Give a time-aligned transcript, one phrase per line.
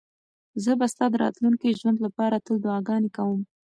[0.63, 3.41] زه به ستا د راتلونکي ژوند لپاره تل دعاګانې کوم.